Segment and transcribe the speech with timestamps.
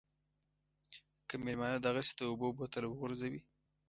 [1.27, 3.41] که مېلمانه دغسې د اوبو بوتل وغورځوي.